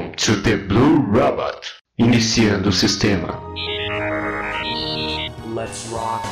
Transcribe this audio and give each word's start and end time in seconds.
Welcome 0.00 0.16
to 0.16 0.36
the 0.36 0.56
Blue 0.56 1.02
Robot. 1.02 1.60
Iniciando 1.98 2.70
o 2.70 2.72
sistema. 2.72 3.38
Let's 5.54 5.86
rock. 5.90 6.26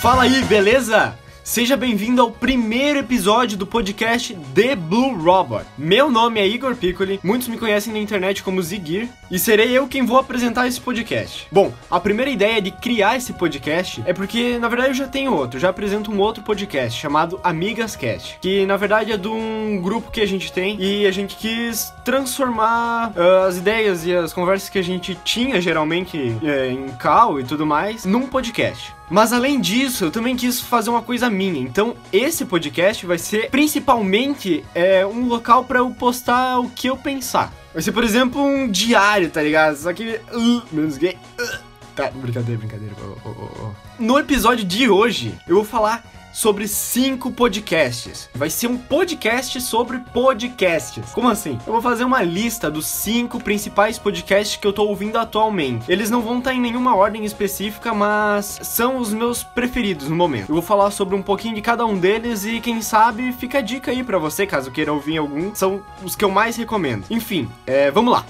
Fala 0.00 0.22
aí, 0.22 0.42
beleza? 0.44 1.14
Seja 1.46 1.76
bem-vindo 1.76 2.20
ao 2.20 2.32
primeiro 2.32 2.98
episódio 2.98 3.56
do 3.56 3.64
podcast 3.64 4.36
The 4.52 4.74
Blue 4.74 5.16
Robot. 5.16 5.64
Meu 5.78 6.10
nome 6.10 6.40
é 6.40 6.46
Igor 6.46 6.74
Piccoli, 6.74 7.20
muitos 7.22 7.46
me 7.46 7.56
conhecem 7.56 7.92
na 7.92 8.00
internet 8.00 8.42
como 8.42 8.60
Zigir, 8.60 9.08
e 9.30 9.38
serei 9.38 9.70
eu 9.70 9.86
quem 9.86 10.04
vou 10.04 10.18
apresentar 10.18 10.66
esse 10.66 10.80
podcast. 10.80 11.46
Bom, 11.52 11.72
a 11.88 12.00
primeira 12.00 12.32
ideia 12.32 12.60
de 12.60 12.72
criar 12.72 13.16
esse 13.16 13.32
podcast 13.32 14.02
é 14.04 14.12
porque, 14.12 14.58
na 14.58 14.66
verdade, 14.66 14.90
eu 14.90 14.94
já 14.94 15.06
tenho 15.06 15.32
outro, 15.32 15.60
já 15.60 15.68
apresento 15.68 16.10
um 16.10 16.18
outro 16.18 16.42
podcast 16.42 17.00
chamado 17.00 17.38
Amigas 17.44 17.94
Cast, 17.94 18.40
que 18.42 18.66
na 18.66 18.76
verdade 18.76 19.12
é 19.12 19.16
de 19.16 19.28
um 19.28 19.80
grupo 19.80 20.10
que 20.10 20.20
a 20.20 20.26
gente 20.26 20.50
tem 20.52 20.76
e 20.80 21.06
a 21.06 21.12
gente 21.12 21.36
quis 21.36 21.94
transformar 22.04 23.12
uh, 23.12 23.46
as 23.46 23.56
ideias 23.56 24.04
e 24.04 24.12
as 24.12 24.32
conversas 24.32 24.68
que 24.68 24.80
a 24.80 24.84
gente 24.84 25.16
tinha 25.22 25.60
geralmente 25.60 26.18
uh, 26.18 26.72
em 26.72 26.88
call 27.00 27.38
e 27.38 27.44
tudo 27.44 27.64
mais 27.64 28.04
num 28.04 28.26
podcast. 28.26 28.95
Mas 29.08 29.32
além 29.32 29.60
disso, 29.60 30.04
eu 30.04 30.10
também 30.10 30.36
quis 30.36 30.60
fazer 30.60 30.90
uma 30.90 31.02
coisa 31.02 31.30
minha. 31.30 31.60
Então, 31.60 31.96
esse 32.12 32.44
podcast 32.44 33.06
vai 33.06 33.18
ser 33.18 33.50
principalmente 33.50 34.64
é, 34.74 35.06
um 35.06 35.26
local 35.26 35.64
para 35.64 35.78
eu 35.78 35.90
postar 35.90 36.58
o 36.58 36.68
que 36.68 36.88
eu 36.88 36.96
pensar. 36.96 37.52
Vai 37.72 37.82
ser, 37.82 37.92
por 37.92 38.02
exemplo, 38.02 38.42
um 38.42 38.68
diário, 38.68 39.30
tá 39.30 39.42
ligado? 39.42 39.76
Só 39.76 39.92
que. 39.92 40.20
Uh, 40.32 40.62
menos 40.72 40.96
gay. 40.96 41.16
Uh. 41.38 41.66
Tá, 41.94 42.10
brincadeira, 42.10 42.58
brincadeira. 42.58 42.94
Oh, 43.00 43.28
oh, 43.28 43.48
oh. 43.64 43.70
No 43.98 44.18
episódio 44.18 44.64
de 44.64 44.88
hoje, 44.88 45.34
eu 45.48 45.56
vou 45.56 45.64
falar 45.64 46.04
sobre 46.36 46.68
cinco 46.68 47.30
podcasts. 47.30 48.28
Vai 48.34 48.50
ser 48.50 48.66
um 48.66 48.76
podcast 48.76 49.58
sobre 49.62 50.00
podcasts. 50.12 51.10
Como 51.14 51.30
assim? 51.30 51.58
Eu 51.66 51.72
vou 51.72 51.80
fazer 51.80 52.04
uma 52.04 52.22
lista 52.22 52.70
dos 52.70 52.86
cinco 52.86 53.42
principais 53.42 53.98
podcasts 53.98 54.58
que 54.58 54.66
eu 54.66 54.72
tô 54.72 54.84
ouvindo 54.84 55.16
atualmente. 55.16 55.90
Eles 55.90 56.10
não 56.10 56.20
vão 56.20 56.38
estar 56.38 56.52
em 56.52 56.60
nenhuma 56.60 56.94
ordem 56.94 57.24
específica, 57.24 57.94
mas 57.94 58.58
são 58.62 58.98
os 58.98 59.14
meus 59.14 59.42
preferidos 59.42 60.10
no 60.10 60.14
momento. 60.14 60.50
Eu 60.50 60.56
vou 60.56 60.62
falar 60.62 60.90
sobre 60.90 61.14
um 61.14 61.22
pouquinho 61.22 61.54
de 61.54 61.62
cada 61.62 61.86
um 61.86 61.96
deles 61.98 62.44
e 62.44 62.60
quem 62.60 62.82
sabe 62.82 63.32
fica 63.32 63.58
a 63.58 63.62
dica 63.62 63.90
aí 63.90 64.04
para 64.04 64.18
você, 64.18 64.46
caso 64.46 64.70
queira 64.70 64.92
ouvir 64.92 65.16
algum. 65.16 65.54
São 65.54 65.82
os 66.04 66.14
que 66.14 66.24
eu 66.24 66.30
mais 66.30 66.54
recomendo. 66.54 67.06
Enfim, 67.08 67.48
é, 67.66 67.90
vamos 67.90 68.12
lá. 68.12 68.26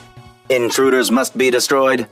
Intruders 0.48 1.10
must 1.10 1.36
be 1.36 1.50
destroyed. 1.50 2.06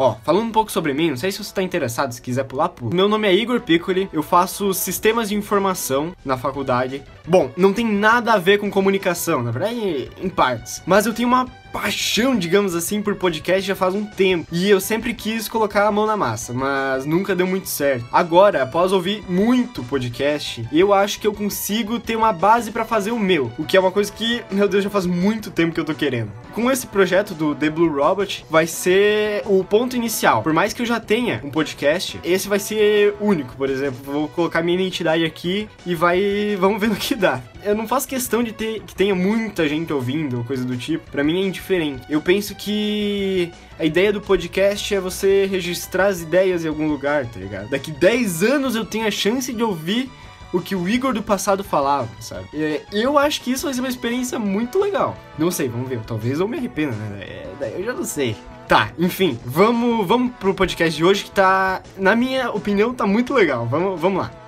Ó, 0.00 0.16
falando 0.24 0.46
um 0.46 0.50
pouco 0.50 0.72
sobre 0.72 0.94
mim, 0.94 1.10
não 1.10 1.16
sei 1.18 1.30
se 1.30 1.44
você 1.44 1.52
tá 1.52 1.62
interessado, 1.62 2.10
se 2.12 2.22
quiser 2.22 2.44
pular, 2.44 2.70
pula. 2.70 2.94
Meu 2.94 3.06
nome 3.06 3.28
é 3.28 3.34
Igor 3.34 3.60
Piccoli, 3.60 4.08
eu 4.14 4.22
faço 4.22 4.72
sistemas 4.72 5.28
de 5.28 5.34
informação 5.34 6.16
na 6.24 6.38
faculdade. 6.38 7.02
Bom, 7.28 7.50
não 7.54 7.70
tem 7.70 7.84
nada 7.84 8.32
a 8.32 8.38
ver 8.38 8.56
com 8.56 8.70
comunicação, 8.70 9.42
na 9.42 9.50
verdade, 9.50 10.10
em 10.18 10.30
partes. 10.30 10.82
Mas 10.86 11.04
eu 11.04 11.12
tenho 11.12 11.28
uma 11.28 11.46
paixão, 11.72 12.36
digamos 12.36 12.74
assim, 12.74 13.02
por 13.02 13.14
podcast 13.14 13.62
já 13.62 13.74
faz 13.74 13.94
um 13.94 14.04
tempo. 14.04 14.46
E 14.52 14.68
eu 14.68 14.80
sempre 14.80 15.14
quis 15.14 15.48
colocar 15.48 15.86
a 15.86 15.92
mão 15.92 16.06
na 16.06 16.16
massa, 16.16 16.52
mas 16.52 17.06
nunca 17.06 17.34
deu 17.34 17.46
muito 17.46 17.68
certo. 17.68 18.04
Agora, 18.12 18.62
após 18.62 18.92
ouvir 18.92 19.22
muito 19.28 19.82
podcast, 19.84 20.66
eu 20.72 20.92
acho 20.92 21.20
que 21.20 21.26
eu 21.26 21.34
consigo 21.34 21.98
ter 21.98 22.16
uma 22.16 22.32
base 22.32 22.70
para 22.70 22.84
fazer 22.84 23.10
o 23.10 23.18
meu, 23.18 23.52
o 23.58 23.64
que 23.64 23.76
é 23.76 23.80
uma 23.80 23.92
coisa 23.92 24.12
que, 24.12 24.42
meu 24.50 24.68
Deus, 24.68 24.84
já 24.84 24.90
faz 24.90 25.06
muito 25.06 25.50
tempo 25.50 25.72
que 25.72 25.80
eu 25.80 25.84
tô 25.84 25.94
querendo. 25.94 26.30
Com 26.54 26.70
esse 26.70 26.86
projeto 26.86 27.34
do 27.34 27.54
The 27.54 27.70
Blue 27.70 27.94
Robot, 27.94 28.44
vai 28.50 28.66
ser 28.66 29.42
o 29.46 29.62
ponto 29.62 29.96
inicial. 29.96 30.42
Por 30.42 30.52
mais 30.52 30.72
que 30.72 30.82
eu 30.82 30.86
já 30.86 30.98
tenha 30.98 31.40
um 31.44 31.50
podcast, 31.50 32.18
esse 32.24 32.48
vai 32.48 32.58
ser 32.58 33.14
único, 33.20 33.54
por 33.56 33.70
exemplo. 33.70 34.00
Vou 34.04 34.28
colocar 34.28 34.62
minha 34.62 34.78
identidade 34.78 35.24
aqui 35.24 35.68
e 35.86 35.94
vai, 35.94 36.56
vamos 36.58 36.80
ver 36.80 36.88
no 36.88 36.96
que 36.96 37.14
dá. 37.14 37.40
Eu 37.62 37.74
não 37.74 37.86
faço 37.86 38.08
questão 38.08 38.42
de 38.42 38.52
ter 38.52 38.80
que 38.82 38.94
tenha 38.94 39.14
muita 39.14 39.68
gente 39.68 39.92
ouvindo 39.92 40.38
ou 40.38 40.44
coisa 40.44 40.64
do 40.64 40.76
tipo. 40.76 41.10
Para 41.10 41.22
mim 41.22 41.42
é 41.42 41.46
indiferente. 41.46 42.02
Eu 42.08 42.20
penso 42.20 42.54
que 42.54 43.50
a 43.78 43.84
ideia 43.84 44.12
do 44.12 44.20
podcast 44.20 44.94
é 44.94 45.00
você 45.00 45.46
registrar 45.46 46.06
as 46.06 46.20
ideias 46.20 46.64
em 46.64 46.68
algum 46.68 46.88
lugar, 46.88 47.26
tá 47.26 47.38
ligado? 47.38 47.70
Daqui 47.70 47.90
10 47.90 48.42
anos 48.42 48.74
eu 48.74 48.84
tenho 48.84 49.06
a 49.06 49.10
chance 49.10 49.52
de 49.52 49.62
ouvir 49.62 50.10
o 50.52 50.60
que 50.60 50.74
o 50.74 50.88
Igor 50.88 51.12
do 51.12 51.22
passado 51.22 51.62
falava, 51.62 52.08
sabe? 52.20 52.48
Eu 52.92 53.16
acho 53.16 53.40
que 53.40 53.52
isso 53.52 53.64
vai 53.64 53.74
ser 53.74 53.80
uma 53.80 53.88
experiência 53.88 54.38
muito 54.38 54.78
legal. 54.78 55.16
Não 55.38 55.50
sei, 55.50 55.68
vamos 55.68 55.88
ver. 55.88 56.00
Talvez 56.06 56.40
eu 56.40 56.48
me 56.48 56.58
arrependa, 56.58 56.92
né? 56.96 57.22
É, 57.60 57.74
eu 57.78 57.84
já 57.84 57.92
não 57.92 58.04
sei. 58.04 58.36
Tá, 58.66 58.92
enfim, 58.98 59.38
vamos, 59.44 60.06
vamos 60.06 60.32
pro 60.38 60.54
podcast 60.54 60.96
de 60.96 61.04
hoje 61.04 61.24
que 61.24 61.30
tá, 61.30 61.82
na 61.96 62.14
minha 62.14 62.50
opinião, 62.50 62.94
tá 62.94 63.06
muito 63.06 63.34
legal. 63.34 63.66
Vamos, 63.66 64.00
vamos 64.00 64.20
lá. 64.20 64.39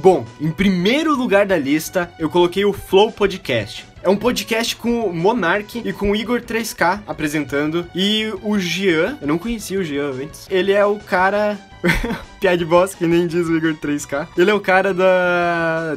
Bom, 0.00 0.24
em 0.40 0.52
primeiro 0.52 1.16
lugar 1.16 1.44
da 1.44 1.58
lista, 1.58 2.08
eu 2.20 2.30
coloquei 2.30 2.64
o 2.64 2.72
Flow 2.72 3.10
Podcast. 3.10 3.84
É 4.00 4.08
um 4.08 4.16
podcast 4.16 4.76
com 4.76 5.00
o 5.00 5.12
Monark 5.12 5.82
e 5.84 5.92
com 5.92 6.12
o 6.12 6.16
Igor 6.16 6.40
3K 6.40 7.00
apresentando. 7.04 7.84
E 7.92 8.32
o 8.44 8.56
Jean, 8.60 9.18
eu 9.20 9.26
não 9.26 9.38
conhecia 9.38 9.76
o 9.76 9.82
Jean 9.82 10.12
antes. 10.12 10.46
Ele 10.48 10.70
é 10.70 10.84
o 10.84 11.00
cara. 11.00 11.58
Piad 12.40 12.62
boss, 12.64 12.94
que 12.94 13.08
nem 13.08 13.26
diz 13.26 13.48
o 13.48 13.56
Igor 13.56 13.74
3K. 13.74 14.28
Ele 14.36 14.52
é 14.52 14.54
o 14.54 14.60
cara 14.60 14.94
da. 14.94 15.96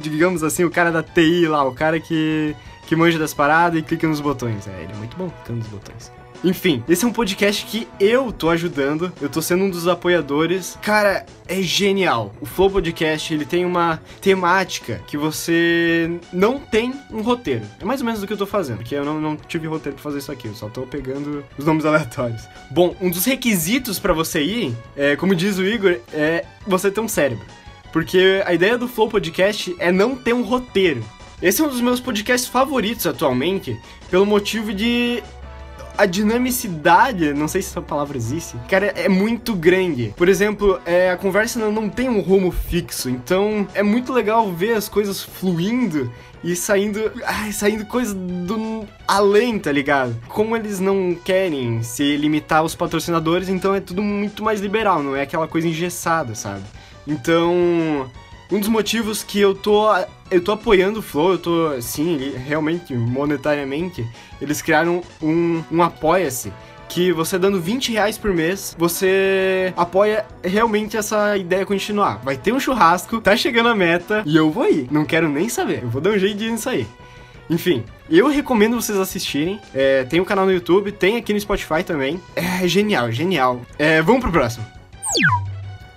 Digamos 0.00 0.42
assim, 0.42 0.64
o 0.64 0.70
cara 0.70 0.90
da 0.90 1.02
TI 1.02 1.46
lá, 1.46 1.62
o 1.62 1.74
cara 1.74 2.00
que. 2.00 2.56
que 2.86 2.96
manja 2.96 3.18
das 3.18 3.34
paradas 3.34 3.78
e 3.78 3.82
clica 3.82 4.08
nos 4.08 4.20
botões. 4.20 4.66
É, 4.66 4.82
ele 4.82 4.92
é 4.92 4.96
muito 4.96 5.14
bom 5.14 5.28
clicando 5.28 5.58
nos 5.58 5.68
botões. 5.68 6.21
Enfim, 6.44 6.82
esse 6.88 7.04
é 7.04 7.08
um 7.08 7.12
podcast 7.12 7.64
que 7.66 7.86
eu 8.00 8.32
tô 8.32 8.50
ajudando, 8.50 9.12
eu 9.20 9.28
tô 9.28 9.40
sendo 9.40 9.64
um 9.64 9.70
dos 9.70 9.86
apoiadores. 9.86 10.76
Cara, 10.82 11.24
é 11.46 11.62
genial. 11.62 12.34
O 12.40 12.46
Flow 12.46 12.68
Podcast, 12.68 13.32
ele 13.32 13.44
tem 13.44 13.64
uma 13.64 14.00
temática 14.20 15.00
que 15.06 15.16
você 15.16 16.10
não 16.32 16.58
tem 16.58 16.92
um 17.12 17.22
roteiro. 17.22 17.62
É 17.80 17.84
mais 17.84 18.00
ou 18.00 18.06
menos 18.06 18.22
o 18.22 18.26
que 18.26 18.32
eu 18.32 18.36
tô 18.36 18.46
fazendo, 18.46 18.78
porque 18.78 18.94
eu 18.94 19.04
não, 19.04 19.20
não 19.20 19.36
tive 19.36 19.68
roteiro 19.68 19.94
pra 19.94 20.02
fazer 20.02 20.18
isso 20.18 20.32
aqui, 20.32 20.48
eu 20.48 20.54
só 20.54 20.68
tô 20.68 20.82
pegando 20.82 21.44
os 21.56 21.64
nomes 21.64 21.84
aleatórios. 21.84 22.42
Bom, 22.70 22.96
um 23.00 23.08
dos 23.08 23.24
requisitos 23.24 24.00
para 24.00 24.12
você 24.12 24.42
ir, 24.42 24.76
é, 24.96 25.14
como 25.14 25.36
diz 25.36 25.58
o 25.58 25.64
Igor, 25.64 25.98
é 26.12 26.44
você 26.66 26.90
ter 26.90 27.00
um 27.00 27.08
cérebro. 27.08 27.46
Porque 27.92 28.42
a 28.44 28.52
ideia 28.52 28.76
do 28.76 28.88
Flow 28.88 29.08
Podcast 29.08 29.76
é 29.78 29.92
não 29.92 30.16
ter 30.16 30.32
um 30.32 30.42
roteiro. 30.42 31.04
Esse 31.40 31.60
é 31.60 31.64
um 31.64 31.68
dos 31.68 31.80
meus 31.80 32.00
podcasts 32.00 32.48
favoritos 32.48 33.06
atualmente, 33.06 33.78
pelo 34.10 34.24
motivo 34.24 34.72
de 34.72 35.22
a 35.96 36.06
dinamicidade, 36.06 37.32
não 37.34 37.48
sei 37.48 37.62
se 37.62 37.70
essa 37.70 37.82
palavra 37.82 38.16
existe, 38.16 38.56
cara, 38.68 38.86
é 38.86 39.08
muito 39.08 39.54
grande. 39.54 40.14
Por 40.16 40.28
exemplo, 40.28 40.80
é, 40.84 41.10
a 41.10 41.16
conversa 41.16 41.58
não, 41.58 41.70
não 41.70 41.88
tem 41.88 42.08
um 42.08 42.20
rumo 42.20 42.50
fixo, 42.50 43.10
então 43.10 43.66
é 43.74 43.82
muito 43.82 44.12
legal 44.12 44.50
ver 44.52 44.74
as 44.74 44.88
coisas 44.88 45.22
fluindo 45.22 46.10
e 46.42 46.56
saindo, 46.56 47.12
ai, 47.24 47.52
saindo 47.52 47.86
coisa 47.86 48.14
do 48.14 48.84
além, 49.06 49.58
tá 49.58 49.70
ligado? 49.70 50.16
Como 50.28 50.56
eles 50.56 50.80
não 50.80 51.14
querem 51.14 51.82
se 51.82 52.16
limitar 52.16 52.60
aos 52.60 52.74
patrocinadores, 52.74 53.48
então 53.48 53.74
é 53.74 53.80
tudo 53.80 54.02
muito 54.02 54.42
mais 54.42 54.60
liberal, 54.60 55.02
não 55.02 55.14
é 55.14 55.22
aquela 55.22 55.46
coisa 55.46 55.68
engessada, 55.68 56.34
sabe? 56.34 56.62
Então, 57.06 58.10
um 58.52 58.60
dos 58.60 58.68
motivos 58.68 59.24
que 59.24 59.40
eu 59.40 59.54
tô 59.54 59.88
eu 60.30 60.40
tô 60.40 60.52
apoiando 60.52 61.00
o 61.00 61.02
Flow, 61.02 61.32
eu 61.32 61.38
tô, 61.38 61.80
sim, 61.82 62.32
realmente, 62.46 62.94
monetariamente, 62.94 64.06
eles 64.40 64.62
criaram 64.62 65.02
um, 65.20 65.62
um 65.70 65.82
apoia-se 65.82 66.52
que 66.88 67.12
você 67.12 67.38
dando 67.38 67.60
20 67.60 67.92
reais 67.92 68.18
por 68.18 68.32
mês, 68.32 68.76
você 68.78 69.72
apoia 69.76 70.26
realmente 70.44 70.96
essa 70.96 71.36
ideia 71.36 71.64
continuar. 71.64 72.20
Vai 72.22 72.36
ter 72.36 72.52
um 72.52 72.60
churrasco, 72.60 73.20
tá 73.20 73.34
chegando 73.34 73.70
a 73.70 73.74
meta 73.74 74.22
e 74.26 74.36
eu 74.36 74.50
vou 74.50 74.68
ir. 74.68 74.88
Não 74.90 75.04
quero 75.04 75.28
nem 75.28 75.48
saber. 75.48 75.82
Eu 75.82 75.88
vou 75.88 76.02
dar 76.02 76.10
um 76.10 76.18
jeito 76.18 76.36
de 76.36 76.46
ir 76.46 76.50
nisso 76.50 76.68
aí. 76.68 76.86
Enfim, 77.48 77.82
eu 78.10 78.28
recomendo 78.28 78.80
vocês 78.80 78.98
assistirem. 78.98 79.58
É, 79.74 80.04
tem 80.04 80.20
um 80.20 80.24
canal 80.24 80.44
no 80.44 80.52
YouTube, 80.52 80.92
tem 80.92 81.16
aqui 81.16 81.32
no 81.32 81.40
Spotify 81.40 81.82
também. 81.82 82.20
É 82.36 82.68
genial, 82.68 83.10
genial. 83.10 83.62
É, 83.78 84.02
vamos 84.02 84.20
pro 84.20 84.30
próximo. 84.30 84.64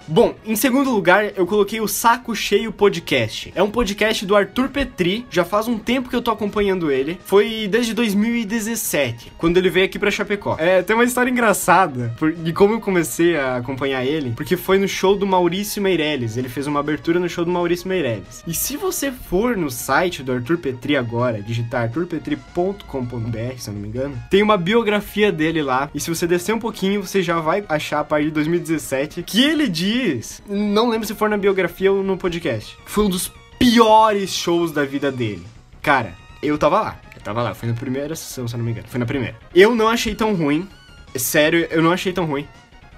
Bom, 0.08 0.36
em 0.46 0.56
segundo 0.56 0.92
lugar, 0.92 1.32
eu 1.36 1.48
coloquei 1.48 1.82
o 1.82 1.88
Saco 1.88 2.36
Cheio 2.36 2.72
Podcast. 2.72 3.52
É 3.56 3.64
um 3.64 3.72
podcast 3.72 4.24
do 4.24 4.36
Arthur 4.36 4.70
Petri, 4.70 5.26
já 5.32 5.44
faz 5.44 5.68
um 5.68 5.80
tempo 5.80 6.10
que 6.10 6.16
eu 6.16 6.22
tô 6.22 6.30
acompanhando 6.30 6.92
ele. 6.92 7.20
Foi 7.26 7.68
desde 7.68 7.92
2017, 7.96 9.32
quando 9.36 9.58
ele 9.58 9.68
veio 9.68 9.88
aqui 9.88 9.98
pra 9.98 10.12
Chapecó. 10.12 10.58
É, 10.60 10.84
tem 10.84 10.96
uma 10.96 11.06
história 11.06 11.32
engraçada 11.32 12.16
de 12.38 12.54
como 12.54 12.76
eu 12.76 12.80
comecei 12.80 13.36
a 13.36 13.58
acompanhar 13.58 14.06
ele, 14.06 14.34
porque 14.36 14.56
foi 14.56 14.78
no 14.78 14.88
show 14.88 15.16
do 15.16 15.26
Maurício 15.26 15.82
Meirelles. 15.82 16.38
Ele 16.38 16.50
fez 16.50 16.68
uma 16.68 16.82
abertura 16.82 17.20
no 17.20 17.28
show 17.28 17.44
do 17.44 17.50
Maurício 17.50 17.88
Meirelles. 17.88 18.44
E 18.46 18.54
se 18.54 18.78
você 18.78 19.12
for 19.12 19.58
no 19.58 19.72
site 19.72 20.22
do 20.22 20.34
Arthur 20.34 20.60
Petri 20.60 20.96
agora, 20.96 21.42
digitar 21.42 21.82
arturpetri.com.br, 21.82 23.58
se 23.58 23.70
eu 23.70 23.74
não 23.74 23.82
me 23.82 23.88
engano, 23.88 24.16
tem 24.30 24.44
uma 24.44 24.56
biografia 24.56 25.32
dele 25.32 25.64
lá. 25.64 25.90
E 25.96 26.00
se 26.00 26.12
você 26.12 26.28
descer 26.28 26.54
um 26.54 26.60
pouquinho, 26.60 27.02
você 27.02 27.24
já 27.24 27.40
vai 27.40 27.66
achar 27.68 28.02
a 28.02 28.04
partir 28.04 28.26
de 28.26 28.32
2017 28.32 29.24
que 29.24 29.42
ele 29.42 29.68
diz 29.68 29.95
diz, 29.96 30.42
não 30.48 30.90
lembro 30.90 31.08
se 31.08 31.16
for 31.16 31.30
na 31.30 31.38
biografia 31.38 31.92
ou 31.92 32.04
no 32.04 32.18
podcast, 32.18 32.78
foi 32.86 33.06
um 33.06 33.10
dos 33.10 33.32
piores 33.58 34.32
shows 34.32 34.72
da 34.72 34.84
vida 34.84 35.12
dele. 35.12 35.46
Cara, 35.82 36.14
eu 36.42 36.58
tava 36.58 36.82
lá. 36.82 37.00
Eu 37.16 37.22
tava 37.22 37.42
lá, 37.42 37.54
foi 37.54 37.70
na 37.70 37.76
primeira 37.76 38.16
sessão, 38.16 38.48
se 38.48 38.56
eu 38.56 38.58
não 38.58 38.66
me 38.66 38.72
engano. 38.72 38.88
Foi 38.88 39.00
na 39.00 39.06
primeira. 39.06 39.36
Eu 39.54 39.74
não 39.74 39.88
achei 39.88 40.14
tão 40.14 40.34
ruim. 40.34 40.68
Sério, 41.16 41.68
eu 41.72 41.82
não 41.82 41.92
achei 41.92 42.12
tão 42.12 42.26
ruim. 42.26 42.48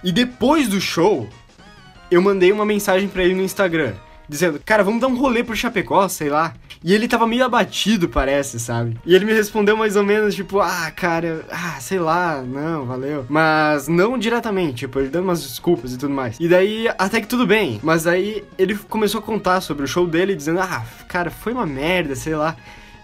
E 0.03 0.11
depois 0.11 0.67
do 0.67 0.81
show, 0.81 1.29
eu 2.09 2.21
mandei 2.21 2.51
uma 2.51 2.65
mensagem 2.65 3.07
para 3.07 3.23
ele 3.23 3.35
no 3.35 3.43
Instagram. 3.43 3.93
Dizendo, 4.27 4.59
cara, 4.63 4.83
vamos 4.83 5.01
dar 5.01 5.07
um 5.07 5.15
rolê 5.15 5.43
por 5.43 5.55
Chapecó, 5.55 6.07
sei 6.07 6.29
lá. 6.29 6.53
E 6.83 6.93
ele 6.93 7.07
tava 7.07 7.25
meio 7.25 7.43
abatido, 7.43 8.07
parece, 8.07 8.59
sabe? 8.59 8.97
E 9.05 9.15
ele 9.15 9.25
me 9.25 9.33
respondeu 9.33 9.75
mais 9.75 9.95
ou 9.95 10.03
menos, 10.03 10.35
tipo, 10.35 10.59
ah, 10.59 10.91
cara, 10.95 11.45
ah, 11.49 11.77
sei 11.79 11.99
lá, 11.99 12.41
não, 12.41 12.85
valeu. 12.85 13.25
Mas 13.27 13.87
não 13.87 14.17
diretamente, 14.17 14.85
tipo, 14.85 14.99
ele 14.99 15.09
dando 15.09 15.23
umas 15.23 15.41
desculpas 15.41 15.93
e 15.93 15.97
tudo 15.97 16.13
mais. 16.13 16.37
E 16.39 16.47
daí, 16.47 16.87
até 16.97 17.19
que 17.19 17.27
tudo 17.27 17.47
bem. 17.47 17.79
Mas 17.81 18.05
aí 18.05 18.43
ele 18.57 18.75
começou 18.75 19.19
a 19.19 19.23
contar 19.23 19.61
sobre 19.61 19.85
o 19.85 19.87
show 19.87 20.05
dele, 20.05 20.35
dizendo, 20.35 20.59
ah, 20.59 20.85
cara, 21.07 21.31
foi 21.31 21.53
uma 21.53 21.65
merda, 21.65 22.15
sei 22.15 22.35
lá. 22.35 22.55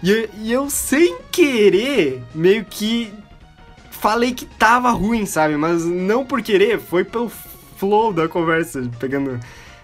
E, 0.03 0.29
e 0.41 0.51
eu, 0.51 0.69
sem 0.69 1.17
querer, 1.31 2.21
meio 2.35 2.65
que 2.65 3.11
falei 3.89 4.33
que 4.33 4.45
tava 4.45 4.91
ruim, 4.91 5.25
sabe? 5.25 5.55
Mas 5.55 5.85
não 5.85 6.25
por 6.25 6.41
querer, 6.41 6.79
foi 6.79 7.05
pelo 7.05 7.31
flow 7.77 8.11
da 8.11 8.27
conversa, 8.27 8.83
pegando 8.99 9.39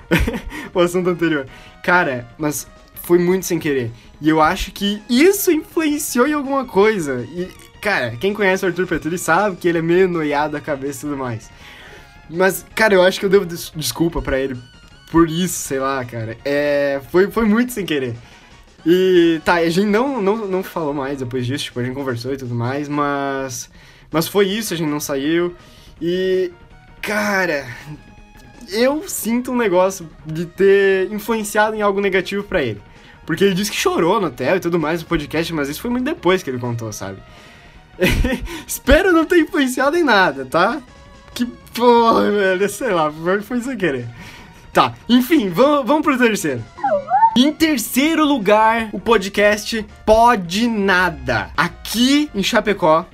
o 0.74 0.80
assunto 0.80 1.10
anterior. 1.10 1.46
Cara, 1.84 2.28
mas 2.38 2.68
foi 3.04 3.18
muito 3.18 3.46
sem 3.46 3.60
querer. 3.60 3.92
E 4.22 4.30
eu 4.30 4.42
acho 4.42 4.72
que 4.72 5.02
isso 5.10 5.52
influenciou 5.52 6.28
em 6.28 6.34
alguma 6.34 6.66
coisa. 6.66 7.26
E, 7.32 7.50
cara, 7.82 8.16
quem 8.18 8.34
conhece 8.34 8.66
o 8.66 8.68
Arthur 8.68 8.88
Petri 8.88 9.18
sabe 9.18 9.56
que 9.56 9.68
ele 9.68 9.80
é 9.80 9.82
meio 9.82 10.08
noiado 10.08 10.54
da 10.54 10.62
cabeça 10.62 11.00
e 11.00 11.10
tudo 11.10 11.18
mais. 11.18 11.50
Mas, 12.30 12.66
cara, 12.76 12.94
eu 12.94 13.02
acho 13.02 13.20
que 13.20 13.26
eu 13.26 13.30
devo 13.30 13.46
des 13.46 13.72
desculpa 13.76 14.22
para 14.22 14.40
ele 14.40 14.56
por 15.12 15.30
isso, 15.30 15.56
sei 15.56 15.80
lá, 15.80 16.04
cara. 16.06 16.38
É, 16.46 17.02
foi, 17.10 17.30
foi 17.32 17.46
muito 17.46 17.72
sem 17.72 17.86
querer. 17.86 18.16
E 18.86 19.42
tá, 19.44 19.56
a 19.56 19.70
gente 19.70 19.88
não, 19.88 20.22
não, 20.22 20.48
não 20.48 20.64
falou 20.64 20.94
mais 20.94 21.20
depois 21.20 21.46
disso, 21.46 21.66
tipo, 21.66 21.80
a 21.80 21.84
gente 21.84 21.96
conversou 21.96 22.34
e 22.34 22.38
tudo 22.38 22.56
mais, 22.56 22.88
mas. 22.88 23.70
Mas 24.12 24.28
foi 24.28 24.48
isso, 24.48 24.74
a 24.74 24.78
gente 24.78 24.90
não 24.90 25.00
saiu. 25.00 25.56
E. 26.02 26.52
Cara. 27.02 27.66
Eu 28.72 29.08
sinto 29.08 29.52
um 29.52 29.58
negócio 29.58 30.10
de 30.26 30.46
ter 30.46 31.12
influenciado 31.12 31.76
em 31.76 31.82
algo 31.82 32.00
negativo 32.02 32.44
para 32.44 32.62
ele. 32.62 32.82
Porque 33.26 33.44
ele 33.44 33.54
disse 33.54 33.70
que 33.72 33.78
chorou 33.78 34.20
no 34.20 34.28
hotel 34.28 34.58
e 34.58 34.60
tudo 34.60 34.80
mais 34.80 35.02
no 35.02 35.08
podcast, 35.08 35.54
mas 35.54 35.70
isso 35.70 35.82
foi 35.82 35.92
muito 35.92 36.06
depois 36.06 36.42
que 36.42 36.50
ele 36.50 36.58
contou, 36.58 36.92
sabe? 36.92 37.20
Espero 38.66 39.12
não 39.12 39.26
ter 39.26 39.40
influenciado 39.40 39.98
em 39.98 40.04
nada, 40.04 40.46
tá? 40.46 40.82
Que 41.34 41.46
porra, 41.46 42.32
velho, 42.32 42.70
sei 42.70 42.90
lá, 42.90 43.12
foi 43.44 43.62
sem 43.62 43.78
querer. 43.78 44.08
Tá, 44.74 44.94
enfim, 45.08 45.50
vamos, 45.50 45.86
vamos 45.86 46.04
pro 46.04 46.18
terceiro. 46.18 46.64
Em 47.36 47.54
terceiro 47.54 48.26
lugar, 48.26 48.90
o 48.92 49.00
podcast 49.00 49.86
Pode 50.06 50.68
Nada. 50.68 51.52
Aqui 51.56 52.30
em 52.34 52.44
Chapecó. 52.44 53.06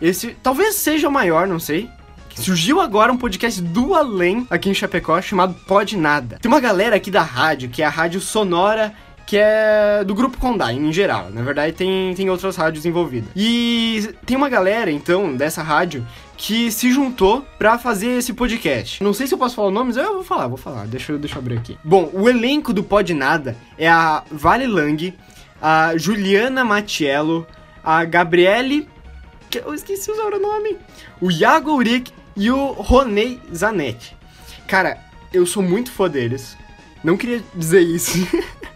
Esse 0.00 0.36
talvez 0.42 0.76
seja 0.76 1.08
o 1.08 1.12
maior, 1.12 1.46
não 1.46 1.60
sei. 1.60 1.90
Surgiu 2.40 2.80
agora 2.80 3.12
um 3.12 3.16
podcast 3.16 3.60
do 3.60 3.94
além 3.94 4.46
aqui 4.48 4.70
em 4.70 4.74
Chapecó 4.74 5.20
chamado 5.20 5.54
Pode 5.66 5.96
Nada. 5.96 6.38
Tem 6.40 6.50
uma 6.50 6.60
galera 6.60 6.96
aqui 6.96 7.10
da 7.10 7.22
rádio, 7.22 7.68
que 7.68 7.82
é 7.82 7.84
a 7.84 7.90
Rádio 7.90 8.20
Sonora 8.20 8.94
que 9.26 9.36
é 9.36 10.02
do 10.06 10.14
grupo 10.14 10.38
Condai, 10.38 10.74
em 10.74 10.90
geral. 10.90 11.28
Na 11.30 11.42
verdade, 11.42 11.74
tem, 11.74 12.14
tem 12.14 12.30
outras 12.30 12.56
rádios 12.56 12.86
envolvidas. 12.86 13.28
E 13.36 14.14
tem 14.24 14.34
uma 14.34 14.48
galera, 14.48 14.90
então, 14.90 15.36
dessa 15.36 15.62
rádio 15.62 16.06
que 16.34 16.72
se 16.72 16.90
juntou 16.90 17.44
para 17.58 17.76
fazer 17.76 18.16
esse 18.16 18.32
podcast. 18.32 19.04
Não 19.04 19.12
sei 19.12 19.26
se 19.26 19.34
eu 19.34 19.38
posso 19.38 19.54
falar 19.54 19.68
o 19.68 19.70
nome, 19.70 19.88
mas 19.88 19.98
eu 19.98 20.14
vou 20.14 20.24
falar, 20.24 20.46
vou 20.46 20.56
falar. 20.56 20.86
Deixa, 20.86 21.12
eu, 21.12 21.18
deixa 21.18 21.34
eu 21.34 21.40
abrir 21.40 21.58
aqui. 21.58 21.76
Bom, 21.84 22.08
o 22.14 22.26
elenco 22.26 22.72
do 22.72 22.82
Pod 22.82 23.12
Nada 23.12 23.54
é 23.76 23.86
a 23.86 24.24
Vale 24.30 24.66
Lang, 24.66 25.14
a 25.60 25.94
Juliana 25.98 26.64
Matiello, 26.64 27.46
a 27.84 28.06
Gabriele... 28.06 28.88
Eu 29.54 29.74
esqueci 29.74 30.10
o 30.10 30.38
nome. 30.38 30.76
O 31.20 31.30
Iago 31.30 31.72
Uric 31.72 32.12
e 32.38 32.50
o 32.50 32.72
Ronei 32.72 33.40
Zanetti. 33.52 34.16
Cara, 34.66 35.04
eu 35.32 35.44
sou 35.44 35.62
muito 35.62 35.90
fã 35.90 36.08
deles. 36.08 36.56
Não 37.02 37.16
queria 37.16 37.42
dizer 37.54 37.80
isso. 37.80 38.16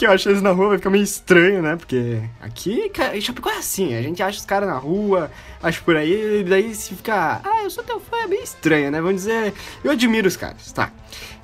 Porque 0.00 0.06
eu 0.06 0.12
acho 0.12 0.30
eles 0.30 0.40
na 0.40 0.52
rua 0.52 0.68
vai 0.68 0.78
ficar 0.78 0.88
meio 0.88 1.04
estranho, 1.04 1.60
né? 1.60 1.76
Porque 1.76 2.22
aqui, 2.40 2.88
cara, 2.88 3.14
em 3.14 3.20
Chapecó 3.20 3.50
é 3.50 3.58
assim, 3.58 3.94
a 3.94 4.00
gente 4.00 4.22
acha 4.22 4.38
os 4.38 4.46
caras 4.46 4.66
na 4.66 4.78
rua, 4.78 5.30
acha 5.62 5.78
por 5.82 5.94
aí, 5.94 6.40
e 6.40 6.42
daí 6.42 6.74
se 6.74 6.94
fica, 6.94 7.42
ah, 7.44 7.62
eu 7.62 7.68
sou 7.68 7.84
teu 7.84 8.00
fã, 8.00 8.16
é 8.24 8.26
bem 8.26 8.42
estranho, 8.42 8.90
né? 8.90 8.98
Vamos 8.98 9.16
dizer, 9.16 9.52
eu 9.84 9.90
admiro 9.90 10.26
os 10.26 10.36
caras, 10.36 10.72
tá. 10.72 10.90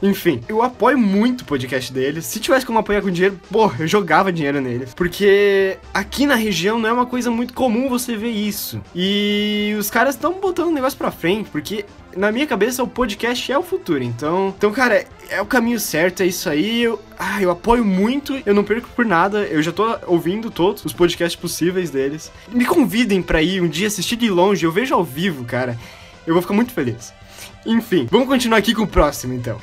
Enfim, 0.03 0.41
eu 0.49 0.63
apoio 0.63 0.97
muito 0.97 1.43
o 1.43 1.45
podcast 1.45 1.93
deles. 1.93 2.25
Se 2.25 2.41
tivesse 2.41 2.65
como 2.65 2.79
apoiar 2.79 3.03
com 3.03 3.11
dinheiro, 3.11 3.39
pô, 3.51 3.71
eu 3.79 3.87
jogava 3.87 4.33
dinheiro 4.33 4.59
neles. 4.59 4.95
Porque 4.95 5.77
aqui 5.93 6.25
na 6.25 6.35
região 6.35 6.79
não 6.79 6.89
é 6.89 6.93
uma 6.95 7.07
coisa 7.07 7.31
muito 7.31 7.53
comum 7.53 7.91
você 7.91 8.17
ver 8.17 8.31
isso. 8.31 8.81
E 8.95 9.77
os 9.79 9.91
caras 9.91 10.15
estão 10.15 10.41
botando 10.41 10.69
o 10.69 10.73
negócio 10.73 10.97
pra 10.97 11.11
frente, 11.11 11.51
porque 11.51 11.85
na 12.17 12.33
minha 12.33 12.47
cabeça 12.47 12.83
o 12.83 12.89
podcast 12.89 13.51
é 13.53 13.59
o 13.59 13.63
futuro. 13.63 14.03
Então, 14.03 14.55
então 14.57 14.73
cara, 14.73 15.05
é 15.29 15.41
o 15.41 15.47
caminho 15.47 15.79
certo, 15.79 16.23
é 16.23 16.27
isso 16.27 16.49
aí. 16.49 16.83
Eu, 16.83 17.01
ah, 17.19 17.41
eu 17.41 17.51
apoio 17.51 17.85
muito, 17.85 18.41
eu 18.45 18.55
não 18.55 18.65
perco 18.65 18.89
por 18.95 19.05
nada. 19.05 19.41
Eu 19.41 19.63
já 19.63 19.73
tô 19.73 19.85
ouvindo 20.07 20.51
todos 20.51 20.85
os 20.85 20.93
podcasts 20.93 21.41
possíveis 21.41 21.91
deles. 21.91 22.33
Me 22.49 22.65
convidem 22.65 23.23
para 23.23 23.43
ir 23.43 23.61
um 23.61 23.69
dia 23.69 23.87
assistir 23.87 24.17
de 24.17 24.31
longe, 24.31 24.65
eu 24.65 24.73
vejo 24.73 24.95
ao 24.95 25.05
vivo, 25.05 25.45
cara. 25.45 25.79
Eu 26.27 26.35
vou 26.35 26.43
ficar 26.43 26.55
muito 26.55 26.73
feliz. 26.73 27.13
Enfim, 27.65 28.09
vamos 28.11 28.29
continuar 28.29 28.59
aqui 28.59 28.75
com 28.75 28.83
o 28.83 28.87
próximo 28.87 29.35
então. 29.35 29.59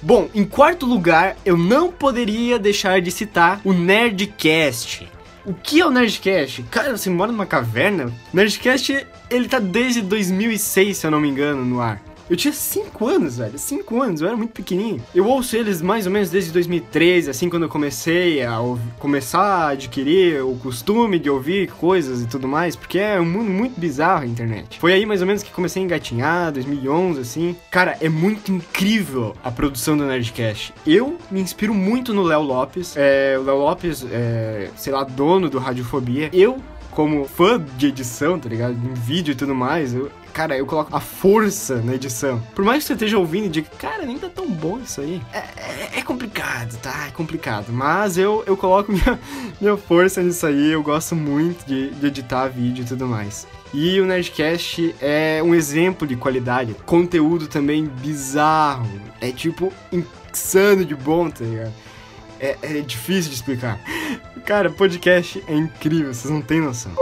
Bom, 0.00 0.28
em 0.34 0.44
quarto 0.44 0.86
lugar, 0.86 1.36
eu 1.44 1.56
não 1.56 1.90
poderia 1.90 2.58
deixar 2.58 3.00
de 3.00 3.10
citar 3.10 3.60
o 3.64 3.72
Nerdcast. 3.72 5.08
O 5.44 5.54
que 5.54 5.80
é 5.80 5.86
o 5.86 5.90
Nerdcast? 5.90 6.62
Cara, 6.64 6.96
você 6.96 7.08
mora 7.08 7.32
numa 7.32 7.46
caverna? 7.46 8.12
Nerdcast, 8.32 9.06
ele 9.30 9.48
tá 9.48 9.58
desde 9.58 10.02
2006, 10.02 10.96
se 10.96 11.06
eu 11.06 11.10
não 11.10 11.20
me 11.20 11.28
engano, 11.28 11.64
no 11.64 11.80
ar. 11.80 12.02
Eu 12.28 12.36
tinha 12.36 12.52
5 12.52 13.06
anos, 13.06 13.38
velho. 13.38 13.58
5 13.58 14.02
anos, 14.02 14.20
eu 14.20 14.28
era 14.28 14.36
muito 14.36 14.52
pequenininho. 14.52 15.02
Eu 15.14 15.26
ouço 15.26 15.56
eles 15.56 15.80
mais 15.80 16.06
ou 16.06 16.12
menos 16.12 16.30
desde 16.30 16.52
2013, 16.52 17.30
assim, 17.30 17.48
quando 17.48 17.62
eu 17.62 17.68
comecei 17.68 18.42
a 18.42 18.58
começar 18.98 19.40
a 19.40 19.68
adquirir 19.68 20.42
o 20.42 20.54
costume 20.56 21.18
de 21.18 21.30
ouvir 21.30 21.70
coisas 21.72 22.22
e 22.22 22.26
tudo 22.26 22.46
mais, 22.46 22.76
porque 22.76 22.98
é 22.98 23.20
um 23.20 23.24
mundo 23.24 23.50
muito 23.50 23.80
bizarro 23.80 24.24
a 24.24 24.26
internet. 24.26 24.78
Foi 24.78 24.92
aí 24.92 25.06
mais 25.06 25.20
ou 25.20 25.26
menos 25.26 25.42
que 25.42 25.50
comecei 25.50 25.82
a 25.82 25.84
engatinhar, 25.84 26.52
2011, 26.52 27.20
assim. 27.20 27.56
Cara, 27.70 27.96
é 28.00 28.08
muito 28.08 28.52
incrível 28.52 29.34
a 29.42 29.50
produção 29.50 29.96
do 29.96 30.04
Nerdcast. 30.04 30.74
Eu 30.86 31.16
me 31.30 31.40
inspiro 31.40 31.72
muito 31.72 32.12
no 32.12 32.22
Léo 32.22 32.42
Lopes. 32.42 32.94
É, 32.96 33.36
o 33.38 33.42
Léo 33.42 33.56
Lopes, 33.56 34.06
é, 34.10 34.68
sei 34.76 34.92
lá, 34.92 35.04
dono 35.04 35.48
do 35.48 35.58
Radiofobia. 35.58 36.28
Eu 36.32 36.58
como 36.98 37.24
fã 37.26 37.64
de 37.76 37.86
edição, 37.86 38.40
tá 38.40 38.48
ligado? 38.48 38.72
Em 38.72 38.92
vídeo 38.92 39.30
e 39.30 39.34
tudo 39.36 39.54
mais, 39.54 39.94
eu, 39.94 40.10
cara, 40.32 40.58
eu 40.58 40.66
coloco 40.66 40.96
a 40.96 40.98
força 40.98 41.76
na 41.76 41.94
edição. 41.94 42.42
Por 42.56 42.64
mais 42.64 42.82
que 42.82 42.88
você 42.88 42.94
esteja 42.94 43.16
ouvindo 43.16 43.46
e 43.46 43.48
diga, 43.48 43.68
cara, 43.78 44.04
nem 44.04 44.18
tá 44.18 44.28
tão 44.28 44.50
bom 44.50 44.80
isso 44.80 45.00
aí. 45.00 45.22
É, 45.32 45.38
é, 45.38 45.90
é 45.98 46.02
complicado, 46.02 46.76
tá? 46.78 47.06
É 47.06 47.12
complicado. 47.12 47.72
Mas 47.72 48.18
eu, 48.18 48.42
eu 48.48 48.56
coloco 48.56 48.90
minha, 48.90 49.16
minha 49.60 49.76
força 49.76 50.20
nisso 50.24 50.44
aí. 50.44 50.72
Eu 50.72 50.82
gosto 50.82 51.14
muito 51.14 51.64
de, 51.64 51.90
de 51.90 52.06
editar 52.08 52.48
vídeo 52.48 52.82
e 52.82 52.88
tudo 52.88 53.06
mais. 53.06 53.46
E 53.72 54.00
o 54.00 54.04
Nerdcast 54.04 54.96
é 55.00 55.40
um 55.40 55.54
exemplo 55.54 56.04
de 56.04 56.16
qualidade. 56.16 56.74
Conteúdo 56.84 57.46
também 57.46 57.84
bizarro. 57.86 58.90
É 59.20 59.30
tipo 59.30 59.72
insano 59.92 60.84
de 60.84 60.96
bom, 60.96 61.30
tá 61.30 61.44
ligado? 61.44 61.72
É, 62.40 62.56
é 62.62 62.80
difícil 62.80 63.30
de 63.30 63.36
explicar. 63.36 63.78
Cara, 64.44 64.70
podcast 64.70 65.42
é 65.46 65.54
incrível, 65.54 66.12
vocês 66.14 66.32
não 66.32 66.40
têm 66.40 66.60
noção. 66.60 66.92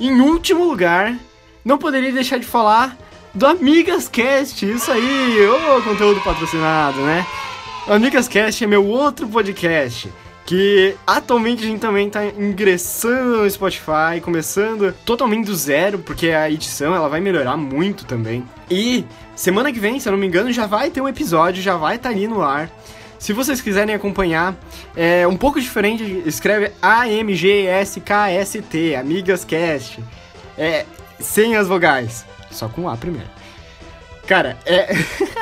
Em 0.00 0.20
último 0.20 0.64
lugar, 0.64 1.16
não 1.64 1.78
poderia 1.78 2.12
deixar 2.12 2.38
de 2.38 2.46
falar 2.46 2.96
do 3.34 3.46
Amigas 3.46 4.08
Cast, 4.08 4.64
isso 4.64 4.90
aí, 4.90 5.46
ô 5.46 5.82
conteúdo 5.82 6.20
patrocinado, 6.22 7.00
né? 7.00 7.26
O 7.86 7.92
Amigas 7.92 8.26
Cast 8.26 8.64
é 8.64 8.66
meu 8.66 8.84
outro 8.84 9.28
podcast 9.28 10.10
que 10.46 10.94
atualmente 11.04 11.64
a 11.64 11.66
gente 11.66 11.80
também 11.80 12.08
tá 12.08 12.24
ingressando 12.24 13.42
no 13.42 13.50
Spotify, 13.50 14.20
começando 14.22 14.94
totalmente 15.04 15.46
do 15.46 15.54
zero, 15.54 15.98
porque 15.98 16.28
a 16.28 16.48
edição 16.48 16.94
ela 16.94 17.08
vai 17.08 17.20
melhorar 17.20 17.56
muito 17.56 18.06
também. 18.06 18.44
E 18.70 19.04
semana 19.34 19.72
que 19.72 19.80
vem, 19.80 19.98
se 19.98 20.08
eu 20.08 20.12
não 20.12 20.18
me 20.18 20.26
engano, 20.26 20.52
já 20.52 20.64
vai 20.64 20.88
ter 20.88 21.00
um 21.00 21.08
episódio, 21.08 21.60
já 21.60 21.76
vai 21.76 21.96
estar 21.96 22.10
tá 22.10 22.14
ali 22.14 22.28
no 22.28 22.42
ar. 22.42 22.70
Se 23.18 23.32
vocês 23.32 23.60
quiserem 23.60 23.94
acompanhar, 23.94 24.54
é 24.94 25.26
um 25.26 25.36
pouco 25.36 25.60
diferente, 25.60 26.22
escreve 26.26 26.72
A-M-G-S-K-S-T, 26.80 27.34
Amigas 28.94 29.44
Cast. 29.44 30.02
É, 30.56 30.84
sem 31.18 31.56
as 31.56 31.68
vogais. 31.68 32.24
Só 32.50 32.68
com 32.68 32.88
A 32.88 32.96
primeiro. 32.96 33.28
Cara, 34.26 34.56
é. 34.66 34.88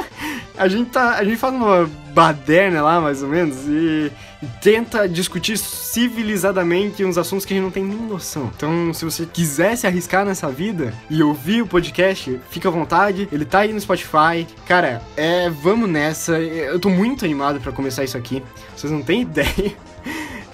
a 0.56 0.68
gente 0.68 0.90
tá. 0.90 1.14
A 1.14 1.24
gente 1.24 1.36
faz 1.36 1.54
uma 1.54 1.88
baderna 2.12 2.82
lá, 2.82 3.00
mais 3.00 3.22
ou 3.22 3.28
menos, 3.28 3.56
e, 3.66 4.12
tenta 4.60 5.08
discutir 5.08 5.58
civilizadamente 5.58 7.04
uns 7.04 7.18
assuntos 7.18 7.44
que 7.44 7.52
a 7.52 7.56
gente 7.56 7.64
não 7.64 7.70
tem 7.70 7.84
nem 7.84 7.98
noção. 7.98 8.50
Então, 8.56 8.92
se 8.92 9.04
você 9.04 9.26
quiser 9.26 9.76
se 9.76 9.86
arriscar 9.86 10.24
nessa 10.24 10.50
vida 10.50 10.92
e 11.10 11.22
ouvir 11.22 11.62
o 11.62 11.66
podcast, 11.66 12.40
fica 12.50 12.68
à 12.68 12.72
vontade. 12.72 13.28
Ele 13.30 13.44
tá 13.44 13.60
aí 13.60 13.72
no 13.72 13.80
Spotify. 13.80 14.46
Cara, 14.66 15.02
é. 15.16 15.50
Vamos 15.50 15.88
nessa. 15.88 16.38
Eu 16.38 16.78
tô 16.78 16.88
muito 16.88 17.24
animado 17.24 17.60
para 17.60 17.72
começar 17.72 18.04
isso 18.04 18.16
aqui. 18.16 18.42
Vocês 18.76 18.92
não 18.92 19.02
têm 19.02 19.22
ideia. 19.22 19.76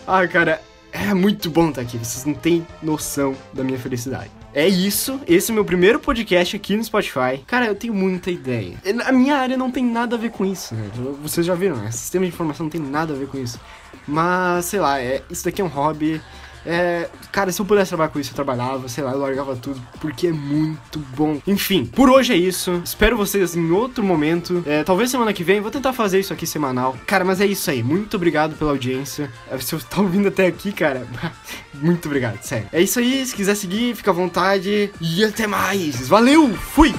ah, 0.07 0.27
cara, 0.27 0.61
é 0.93 1.13
muito 1.15 1.51
bom 1.51 1.69
estar 1.71 1.83
tá 1.83 1.87
aqui. 1.87 1.99
Vocês 1.99 2.25
não 2.25 2.35
têm 2.35 2.67
noção 2.83 3.35
da 3.53 3.63
minha 3.65 3.79
felicidade. 3.79 4.40
É 4.55 4.69
isso. 4.69 5.21
Esse 5.27 5.51
é 5.51 5.53
o 5.53 5.55
meu 5.55 5.65
primeiro 5.65 6.01
podcast 6.01 6.57
aqui 6.57 6.77
no 6.77 6.85
Spotify. 6.85 7.39
Cara, 7.47 7.67
eu 7.67 7.75
tenho 7.75 7.95
muita 7.95 8.31
ideia. 8.31 8.77
A 9.05 9.13
minha 9.13 9.37
área 9.37 9.57
não 9.57 9.71
tem 9.71 9.85
nada 9.85 10.17
a 10.17 10.19
ver 10.19 10.31
com 10.31 10.45
isso, 10.45 10.75
né? 10.75 10.91
Vocês 11.23 11.47
já 11.47 11.55
viram, 11.55 11.77
né? 11.77 11.91
Sistema 11.91 12.25
de 12.25 12.33
informação 12.33 12.65
não 12.65 12.71
tem 12.71 12.81
nada 12.81 13.13
a 13.13 13.17
ver 13.17 13.29
com 13.29 13.39
isso. 13.39 13.61
Mas, 14.07 14.67
sei 14.67 14.81
lá, 14.81 15.01
é, 15.01 15.23
isso 15.31 15.45
daqui 15.45 15.61
é 15.61 15.65
um 15.65 15.69
hobby. 15.69 16.21
É, 16.65 17.09
cara, 17.33 17.51
se 17.53 17.61
eu 17.61 17.67
pudesse 17.67 17.91
trabalhar 17.91 18.11
com 18.11 18.21
isso, 18.21 18.31
eu 18.31 18.35
trabalhava, 18.35 18.89
sei 18.89 19.05
lá, 19.05 19.13
eu 19.13 19.19
largava 19.19 19.57
tudo, 19.57 19.81
porque 20.01 20.29
é 20.29 20.33
muito 20.33 20.99
bom. 21.17 21.41
Enfim, 21.47 21.85
por 21.87 22.11
hoje 22.11 22.33
é 22.33 22.37
isso. 22.37 22.81
Espero 22.85 23.17
vocês 23.17 23.57
em 23.57 23.71
outro 23.71 24.05
momento. 24.05 24.63
É, 24.67 24.83
talvez 24.83 25.11
semana 25.11 25.33
que 25.33 25.45
vem, 25.45 25.61
vou 25.61 25.71
tentar 25.71 25.93
fazer 25.93 26.21
isso 26.21 26.33
aqui 26.33 26.47
semanal. 26.47 26.97
Cara, 27.07 27.25
mas 27.25 27.41
é 27.41 27.47
isso 27.47 27.71
aí. 27.71 27.83
Muito 27.83 28.17
obrigado 28.17 28.57
pela 28.57 28.71
audiência. 28.71 29.31
É, 29.51 29.59
se 29.59 29.75
você 29.75 29.87
tá 29.89 30.01
ouvindo 30.01 30.29
até 30.29 30.47
aqui, 30.47 30.73
cara, 30.73 31.07
muito 31.75 32.07
obrigado, 32.07 32.43
sério. 32.43 32.69
É 32.73 32.81
isso 32.81 32.99
aí. 32.99 33.25
Se 33.25 33.35
quiser 33.35 33.55
seguir, 33.55 33.95
fica 33.95 34.11
à 34.11 34.15
vontade. 34.15 34.91
E 35.01 35.25
até 35.25 35.47
mais. 35.47 36.09
Valeu! 36.09 36.53
Fui! 36.55 36.95